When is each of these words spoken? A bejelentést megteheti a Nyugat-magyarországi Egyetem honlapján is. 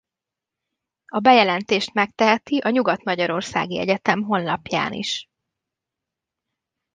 A 1.05 1.19
bejelentést 1.19 1.93
megteheti 1.93 2.57
a 2.57 2.69
Nyugat-magyarországi 2.69 3.79
Egyetem 3.79 4.21
honlapján 4.21 4.93
is. 4.93 5.27